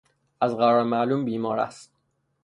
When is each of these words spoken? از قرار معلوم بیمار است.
از 0.41 0.57
قرار 0.57 0.83
معلوم 0.83 1.25
بیمار 1.25 1.59
است. 1.59 1.93